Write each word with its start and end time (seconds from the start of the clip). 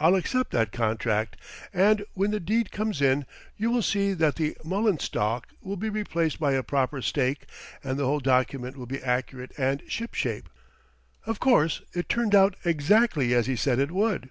I'll 0.00 0.14
accept 0.14 0.52
that 0.52 0.72
contract, 0.72 1.36
and 1.70 2.02
when 2.14 2.30
the 2.30 2.40
deed 2.40 2.72
comes 2.72 3.02
in, 3.02 3.26
you 3.58 3.70
will 3.70 3.82
see 3.82 4.14
that 4.14 4.36
the 4.36 4.56
mullen 4.64 4.98
stalk 4.98 5.48
will 5.60 5.76
be 5.76 5.90
replaced 5.90 6.40
by 6.40 6.52
a 6.52 6.62
proper 6.62 7.02
stake 7.02 7.44
and 7.84 7.98
the 7.98 8.06
whole 8.06 8.20
document 8.20 8.78
will 8.78 8.86
be 8.86 9.02
accurate 9.02 9.52
and 9.58 9.82
shipshape." 9.86 10.48
Of 11.26 11.40
course 11.40 11.82
it 11.92 12.08
turned 12.08 12.34
out 12.34 12.56
exactly 12.64 13.34
as 13.34 13.48
he 13.48 13.54
said 13.56 13.78
it 13.78 13.90
would. 13.90 14.30